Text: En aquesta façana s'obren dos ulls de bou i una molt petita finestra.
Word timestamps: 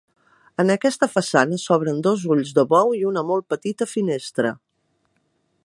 En 0.61 0.71
aquesta 0.75 1.09
façana 1.15 1.59
s'obren 1.63 1.99
dos 2.07 2.25
ulls 2.35 2.55
de 2.59 2.65
bou 2.73 2.97
i 3.01 3.05
una 3.11 3.25
molt 3.33 3.47
petita 3.55 3.89
finestra. 3.95 4.55